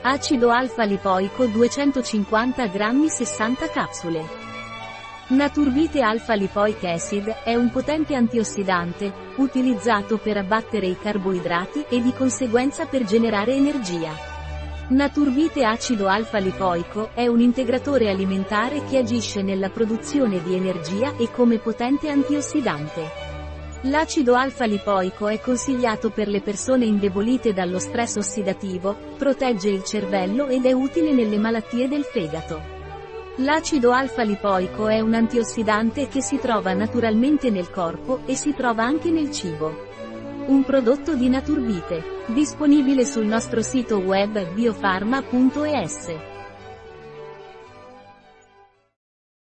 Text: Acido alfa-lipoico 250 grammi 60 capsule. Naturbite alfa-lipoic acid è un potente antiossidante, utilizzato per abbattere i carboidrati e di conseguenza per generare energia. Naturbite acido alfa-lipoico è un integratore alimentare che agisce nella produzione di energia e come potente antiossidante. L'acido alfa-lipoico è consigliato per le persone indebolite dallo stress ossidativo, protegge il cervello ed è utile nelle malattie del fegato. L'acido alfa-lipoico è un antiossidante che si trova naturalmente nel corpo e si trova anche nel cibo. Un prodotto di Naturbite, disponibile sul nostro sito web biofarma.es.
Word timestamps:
Acido 0.00 0.50
alfa-lipoico 0.50 1.46
250 1.46 2.66
grammi 2.68 3.08
60 3.08 3.68
capsule. 3.68 4.24
Naturbite 5.30 6.02
alfa-lipoic 6.02 6.84
acid 6.84 7.26
è 7.42 7.56
un 7.56 7.68
potente 7.70 8.14
antiossidante, 8.14 9.12
utilizzato 9.38 10.18
per 10.18 10.36
abbattere 10.36 10.86
i 10.86 10.96
carboidrati 10.96 11.84
e 11.88 12.00
di 12.00 12.12
conseguenza 12.12 12.86
per 12.86 13.02
generare 13.02 13.54
energia. 13.54 14.12
Naturbite 14.90 15.64
acido 15.64 16.06
alfa-lipoico 16.06 17.10
è 17.12 17.26
un 17.26 17.40
integratore 17.40 18.08
alimentare 18.08 18.84
che 18.84 18.98
agisce 18.98 19.42
nella 19.42 19.68
produzione 19.68 20.40
di 20.44 20.54
energia 20.54 21.16
e 21.16 21.28
come 21.32 21.58
potente 21.58 22.08
antiossidante. 22.08 23.27
L'acido 23.82 24.34
alfa-lipoico 24.34 25.28
è 25.28 25.38
consigliato 25.38 26.10
per 26.10 26.26
le 26.26 26.40
persone 26.40 26.84
indebolite 26.84 27.52
dallo 27.52 27.78
stress 27.78 28.16
ossidativo, 28.16 28.96
protegge 29.16 29.68
il 29.68 29.84
cervello 29.84 30.48
ed 30.48 30.66
è 30.66 30.72
utile 30.72 31.12
nelle 31.12 31.38
malattie 31.38 31.86
del 31.86 32.02
fegato. 32.02 32.60
L'acido 33.36 33.92
alfa-lipoico 33.92 34.88
è 34.88 34.98
un 34.98 35.14
antiossidante 35.14 36.08
che 36.08 36.20
si 36.20 36.40
trova 36.40 36.72
naturalmente 36.72 37.50
nel 37.50 37.70
corpo 37.70 38.22
e 38.26 38.34
si 38.34 38.52
trova 38.52 38.82
anche 38.82 39.12
nel 39.12 39.30
cibo. 39.30 39.86
Un 40.46 40.64
prodotto 40.64 41.14
di 41.14 41.28
Naturbite, 41.28 42.02
disponibile 42.26 43.04
sul 43.04 43.26
nostro 43.26 43.62
sito 43.62 43.98
web 43.98 44.54
biofarma.es. 44.54 46.37